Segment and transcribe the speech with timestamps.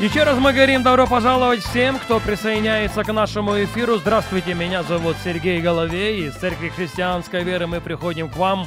[0.00, 3.96] Еще раз мы говорим добро пожаловать всем, кто присоединяется к нашему эфиру.
[3.98, 6.26] Здравствуйте, меня зовут Сергей Головей.
[6.26, 8.66] Из Церкви Христианской Веры мы приходим к вам.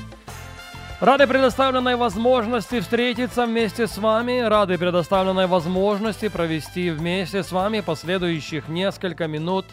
[1.01, 8.69] Рады предоставленной возможности встретиться вместе с вами, рады предоставленной возможности провести вместе с вами последующих
[8.69, 9.65] несколько минут.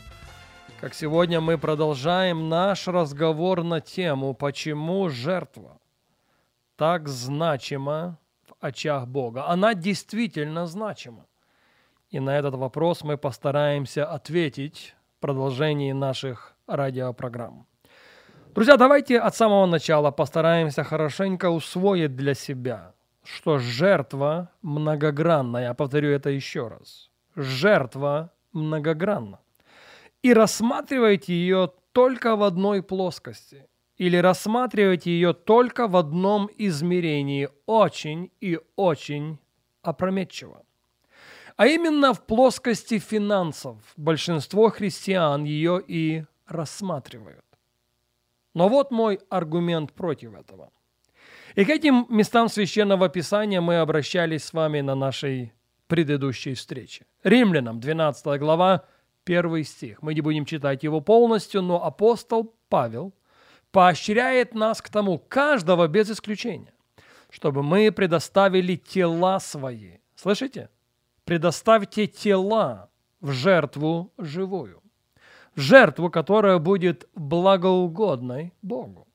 [0.81, 5.79] Как сегодня мы продолжаем наш разговор на тему «Почему жертва
[6.77, 11.27] так значима в очах Бога?» Она действительно значима.
[12.15, 17.67] И на этот вопрос мы постараемся ответить в продолжении наших радиопрограмм.
[18.55, 25.59] Друзья, давайте от самого начала постараемся хорошенько усвоить для себя, что жертва многогранна.
[25.59, 27.11] Я повторю это еще раз.
[27.35, 29.41] Жертва многогранна.
[30.23, 33.67] И рассматривайте ее только в одной плоскости.
[33.97, 39.41] Или рассматривайте ее только в одном измерении очень и очень
[39.83, 40.64] опрометчиво
[41.57, 43.77] а именно в плоскости финансов.
[43.97, 47.45] Большинство христиан ее и рассматривают.
[48.55, 50.71] Но вот мой аргумент против этого.
[51.55, 55.53] И к этим местам священного писания мы обращались с вами на нашей
[55.87, 57.07] предыдущей встрече.
[57.23, 58.87] Римлянам, 12 глава,
[59.25, 60.03] 1 стих.
[60.03, 63.15] Мы не будем читать его полностью, но апостол Павел
[63.71, 66.75] поощряет нас к тому, каждого без исключения,
[67.31, 69.99] чтобы мы предоставили тела свои.
[70.17, 70.69] Слышите?
[71.25, 74.83] Предоставьте тела в жертву живую,
[75.57, 79.09] жертву, которая будет благоугодной Богу.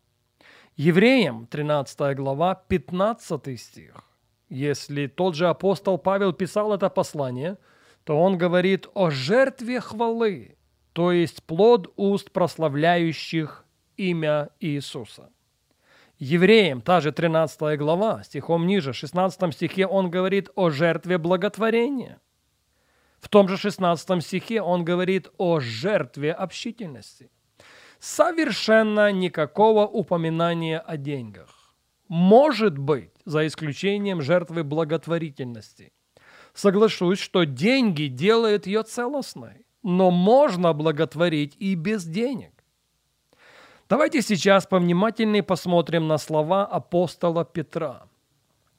[0.76, 4.04] Евреям, 13 глава, 15 стих.
[4.50, 7.58] Если тот же апостол Павел писал это послание,
[8.04, 10.58] то он говорит о жертве хвалы,
[10.94, 13.66] то есть плод уст прославляющих
[13.98, 15.30] имя Иисуса.
[16.20, 22.20] Евреям, та же 13 глава, стихом ниже, 16 стихе он говорит о жертве благотворения.
[23.22, 27.30] В том же 16 стихе он говорит о жертве общительности.
[28.00, 31.74] Совершенно никакого упоминания о деньгах.
[32.10, 35.94] Может быть, за исключением жертвы благотворительности.
[36.54, 42.59] Соглашусь, что деньги делают ее целостной, но можно благотворить и без денег.
[43.90, 48.04] Давайте сейчас повнимательнее посмотрим на слова апостола Петра.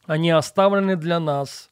[0.06, 1.68] Они оставлены для нас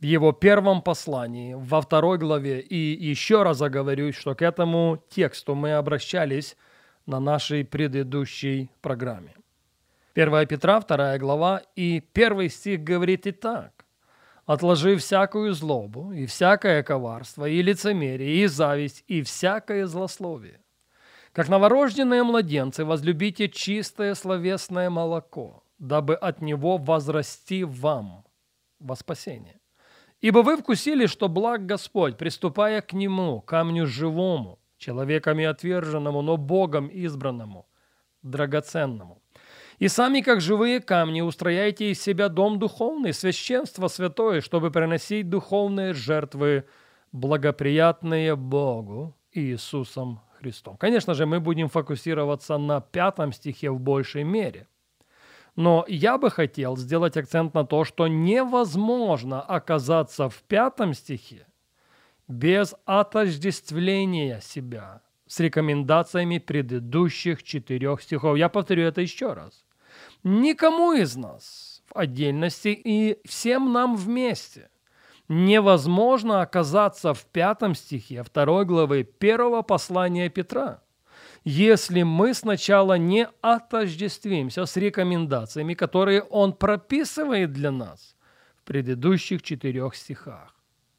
[0.00, 2.60] в его первом послании, во второй главе.
[2.60, 6.56] И еще раз оговорюсь, что к этому тексту мы обращались
[7.06, 9.36] на нашей предыдущей программе.
[10.16, 13.84] 1 Петра, 2 глава, и первый стих говорит и так.
[14.44, 20.58] «Отложи всякую злобу, и всякое коварство, и лицемерие, и зависть, и всякое злословие,
[21.36, 28.24] как новорожденные младенцы, возлюбите чистое словесное молоко, дабы от него возрасти вам
[28.80, 29.60] во спасение.
[30.22, 36.86] Ибо вы вкусили, что благ Господь, приступая к Нему, камню живому, человеками отверженному, но Богом
[36.86, 37.66] избранному,
[38.22, 39.20] драгоценному.
[39.78, 45.92] И сами, как живые камни, устрояйте из себя дом духовный, священство святое, чтобы приносить духовные
[45.92, 46.64] жертвы,
[47.12, 50.76] благоприятные Богу Иисусом Христом.
[50.76, 54.68] Конечно же, мы будем фокусироваться на пятом стихе в большей мере.
[55.56, 61.46] Но я бы хотел сделать акцент на то, что невозможно оказаться в пятом стихе
[62.28, 68.36] без отождествления себя с рекомендациями предыдущих четырех стихов.
[68.36, 69.64] Я повторю это еще раз.
[70.22, 74.68] Никому из нас в отдельности и всем нам вместе–
[75.28, 80.82] невозможно оказаться в пятом стихе второй главы первого послания Петра,
[81.44, 88.16] если мы сначала не отождествимся с рекомендациями, которые он прописывает для нас
[88.56, 90.54] в предыдущих четырех стихах.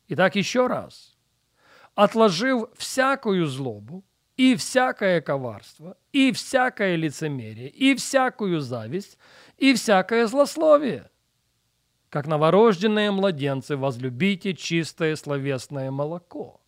[0.07, 1.15] Итак, еще раз.
[1.95, 4.03] Отложив всякую злобу,
[4.37, 9.17] и всякое коварство, и всякое лицемерие, и всякую зависть,
[9.57, 11.09] и всякое злословие–
[12.17, 16.59] как новорожденные младенцы, возлюбите чистое словесное молоко.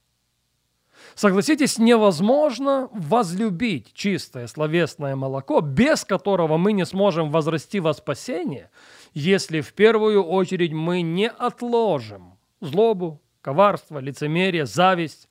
[1.15, 8.69] Согласитесь, невозможно возлюбить чистое словесное молоко, без которого мы не сможем возрасти во спасение,
[9.15, 15.29] если в первую очередь мы не отложим злобу, коварство, лицемерие, зависть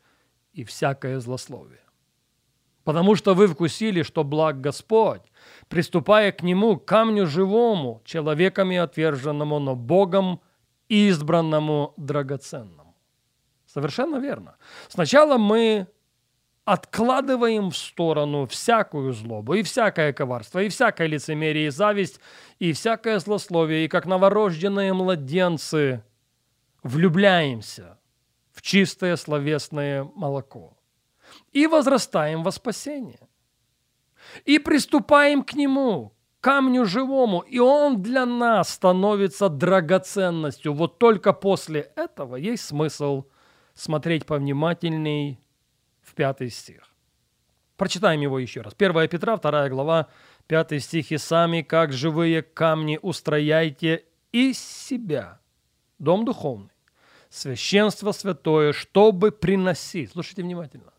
[0.52, 1.78] и всякое злословие.
[2.88, 5.20] Потому что вы вкусили, что благ Господь,
[5.68, 10.40] приступая к Нему, камню живому, человеками отверженному, но Богом
[10.88, 12.96] избранному драгоценному.
[13.66, 14.56] Совершенно верно.
[14.88, 15.86] Сначала мы
[16.64, 22.20] откладываем в сторону всякую злобу, и всякое коварство, и всякое лицемерие, и зависть,
[22.58, 26.02] и всякое злословие, и как новорожденные младенцы
[26.82, 27.98] влюбляемся
[28.54, 30.77] в чистое словесное молоко
[31.52, 33.20] и возрастаем во спасение.
[34.44, 40.74] И приступаем к Нему, камню живому, и Он для нас становится драгоценностью.
[40.74, 43.24] Вот только после этого есть смысл
[43.74, 45.40] смотреть повнимательней
[46.02, 46.82] в пятый стих.
[47.76, 48.74] Прочитаем его еще раз.
[48.76, 50.08] 1 Петра, 2 глава,
[50.48, 51.12] 5 стих.
[51.12, 55.40] «И сами, как живые камни, устрояйте из себя
[55.98, 56.72] дом духовный,
[57.28, 60.10] священство святое, чтобы приносить».
[60.10, 60.92] Слушайте внимательно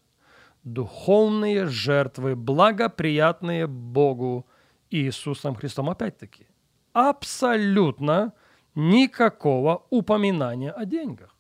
[0.74, 4.46] духовные жертвы, благоприятные Богу
[4.90, 5.90] Иисусом Христом.
[5.90, 6.48] Опять-таки,
[6.94, 8.34] абсолютно
[8.76, 11.36] никакого упоминания о деньгах.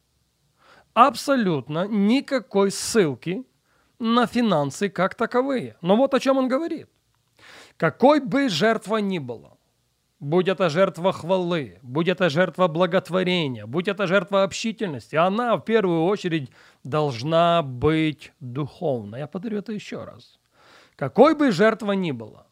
[0.93, 3.45] Абсолютно никакой ссылки
[3.99, 5.77] на финансы как таковые.
[5.81, 6.89] Но вот о чем он говорит.
[7.77, 9.51] Какой бы жертва ни была,
[10.19, 16.03] Будь это жертва хвалы, будь это жертва благотворения, будь это жертва общительности, она в первую
[16.03, 16.51] очередь
[16.83, 19.19] должна быть духовной.
[19.19, 20.37] Я повторю это еще раз.
[20.97, 22.47] Какой бы жертва ни была,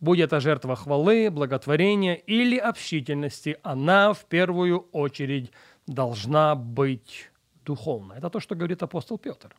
[0.00, 5.52] будь это жертва хвалы, благотворения или общительности, она в первую очередь
[5.86, 7.30] должна быть
[7.64, 8.18] духовной.
[8.18, 9.54] Это то, что говорит апостол Петр.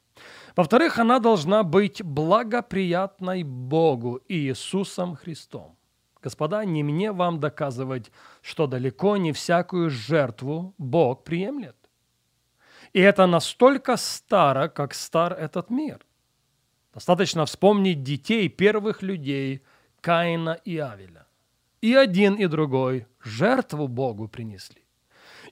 [0.57, 5.77] Во-вторых, она должна быть благоприятной Богу и Иисусом Христом.
[6.21, 11.75] Господа, не мне вам доказывать, что далеко не всякую жертву Бог приемлет.
[12.93, 16.05] И это настолько старо, как стар этот мир.
[16.93, 19.63] Достаточно вспомнить детей первых людей
[20.01, 21.25] Каина и Авеля.
[21.81, 24.83] И один, и другой жертву Богу принесли.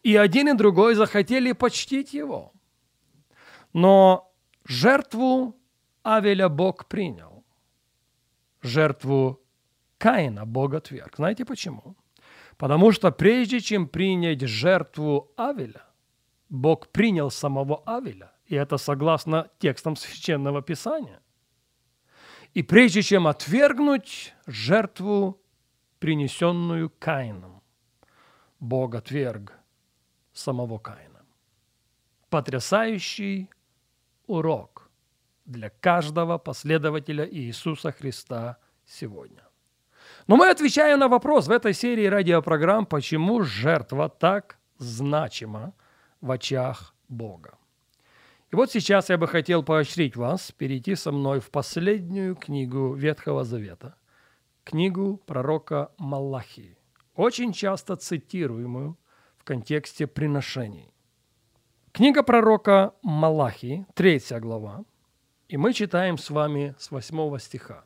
[0.04, 2.52] И один, и другой захотели почтить его.
[3.74, 4.32] Но
[4.66, 5.56] жертву
[6.04, 7.44] Авеля Бог принял.
[8.62, 9.42] Жертву
[10.00, 11.18] Каина Бог отверг.
[11.18, 11.96] Знаете почему?
[12.58, 15.84] Потому что прежде чем принять жертву Авеля,
[16.50, 21.22] Бог принял самого Авеля, и это согласно текстам Священного Писания.
[22.54, 25.42] И прежде чем отвергнуть жертву,
[26.00, 27.62] принесенную Каином,
[28.60, 29.54] Бог отверг
[30.34, 31.22] самого Каина.
[32.30, 33.50] Потрясающий
[34.28, 34.90] урок
[35.46, 39.49] для каждого последователя Иисуса Христа сегодня.
[40.30, 45.74] Но мы отвечаем на вопрос в этой серии радиопрограмм, почему жертва так значима
[46.22, 47.58] в очах Бога.
[48.52, 53.44] И вот сейчас я бы хотел поощрить вас перейти со мной в последнюю книгу Ветхого
[53.44, 53.96] Завета,
[54.64, 56.78] книгу пророка Малахии,
[57.16, 59.00] очень часто цитируемую
[59.36, 60.94] в контексте приношений.
[61.92, 64.86] Книга пророка Малахии, третья глава,
[65.48, 67.84] и мы читаем с вами с восьмого стиха.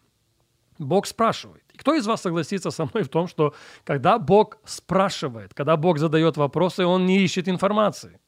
[0.80, 1.64] Бог спрашивает.
[1.74, 3.54] И кто из вас согласится со мной в том, что
[3.84, 8.20] когда Бог спрашивает, когда Бог задает вопросы, Он не ищет информации.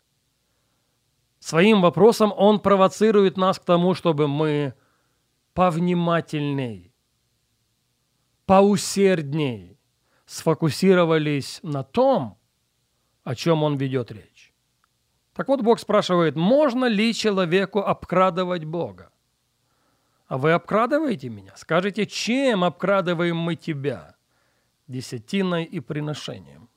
[1.40, 4.74] Своим вопросом Он провоцирует нас к тому, чтобы мы
[5.54, 6.94] повнимательней,
[8.46, 9.80] поусердней
[10.26, 12.38] сфокусировались на том,
[13.24, 14.54] о чем Он ведет речь.
[15.34, 19.12] Так вот, Бог спрашивает, можно ли человеку обкрадывать Бога?
[20.28, 21.54] А вы обкрадываете меня?
[21.56, 24.16] Скажите, чем обкрадываем мы тебя?
[24.88, 26.70] Десятиной и приношением.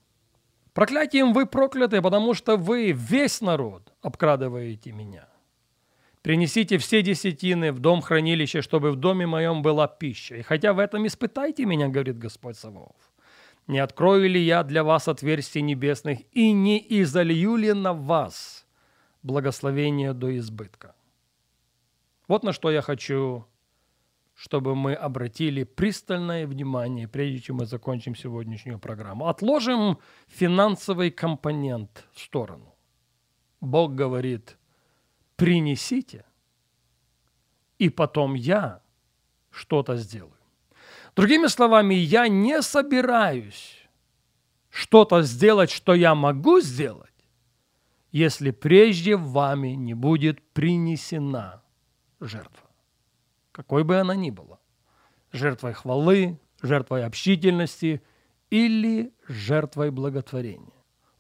[0.75, 5.29] Проклятием вы прокляты, потому что вы, весь народ, обкрадываете меня.
[6.23, 10.37] Принесите все десятины в дом хранилища, чтобы в доме моем была пища.
[10.37, 12.97] И хотя в этом испытайте меня, говорит Господь Саваоф.
[13.67, 18.67] Не открою ли я для вас отверстий небесных и не изолью ли на вас
[19.23, 20.95] благословение до избытка?
[22.29, 23.47] Вот на что я хочу,
[24.35, 29.29] чтобы мы обратили пристальное внимание, прежде чем мы закончим сегодняшнюю программу.
[29.29, 32.75] Отложим финансовый компонент в сторону.
[33.61, 34.59] Бог говорит,
[35.37, 36.27] принесите,
[37.79, 38.83] и потом я
[39.51, 40.33] что-то сделаю.
[41.17, 43.75] Другими словами, я не собираюсь
[44.69, 47.09] что-то сделать, что я могу сделать,
[48.13, 51.63] если прежде вами не будет принесена
[52.21, 52.69] жертва,
[53.53, 54.59] какой бы она ни была.
[55.33, 58.03] Жертвой хвалы, жертвой общительности
[58.51, 60.73] или жертвой благотворения.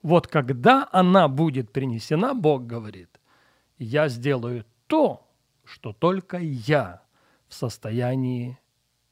[0.02, 3.20] Вот когда она будет принесена, Бог говорит,
[3.78, 5.28] я сделаю то,
[5.64, 7.02] что только я
[7.48, 8.58] в состоянии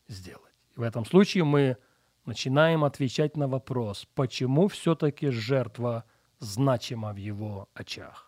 [0.08, 0.42] сделать.
[0.76, 1.76] И в этом случае мы
[2.24, 6.04] начинаем отвечать на вопрос, почему все-таки жертва
[6.38, 8.25] значима в его очах.